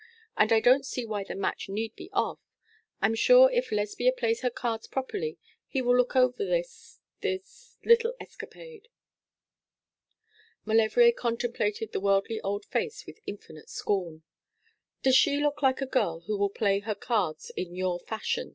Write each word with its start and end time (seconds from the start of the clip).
And 0.35 0.51
I 0.51 0.61
don't 0.61 0.83
see 0.83 1.05
why 1.05 1.23
the 1.23 1.35
match 1.35 1.69
need 1.69 1.95
be 1.95 2.09
off. 2.11 2.39
I'm 3.03 3.13
sure, 3.13 3.51
if 3.51 3.71
Lesbia 3.71 4.11
plays 4.11 4.41
her 4.41 4.49
cards 4.49 4.87
properly, 4.87 5.37
he 5.67 5.79
will 5.79 5.95
look 5.95 6.15
over 6.15 6.43
this 6.43 6.99
this 7.21 7.77
little 7.85 8.15
escapade.' 8.19 8.87
Maulevrier 10.65 11.11
contemplated 11.11 11.91
the 11.91 11.99
worldly 11.99 12.41
old 12.41 12.65
face 12.65 13.05
with 13.05 13.19
infinite 13.27 13.69
scorn. 13.69 14.23
'Does 15.03 15.15
she 15.15 15.37
look 15.37 15.61
like 15.61 15.81
a 15.81 15.85
girl 15.85 16.21
who 16.21 16.35
will 16.35 16.49
play 16.49 16.79
her 16.79 16.95
cards 16.95 17.51
in 17.55 17.75
your 17.75 17.99
fashion?' 17.99 18.49